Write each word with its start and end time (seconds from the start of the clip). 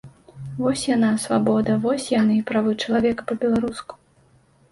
Вось 0.61 0.85
яна, 0.95 1.09
свабода, 1.25 1.75
вось 1.83 2.07
яны, 2.13 2.37
правы 2.51 2.71
чалавека 2.85 3.21
па-беларуску! 3.33 3.93